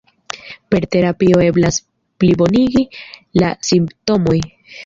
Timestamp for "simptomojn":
3.71-4.53